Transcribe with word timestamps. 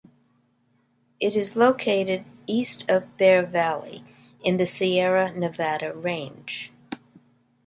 It 1.19 1.35
is 1.35 1.55
located 1.55 2.25
east 2.47 2.89
of 2.89 3.17
Bear 3.17 3.45
Valley 3.45 4.03
in 4.43 4.57
the 4.57 4.65
Sierra 4.65 5.31
Nevada 5.37 5.93
range. 5.93 6.73